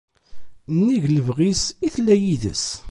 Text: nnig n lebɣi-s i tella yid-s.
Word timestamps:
nnig 0.73 1.03
n 1.07 1.11
lebɣi-s 1.15 1.63
i 1.85 1.87
tella 1.93 2.15
yid-s. 2.21 2.65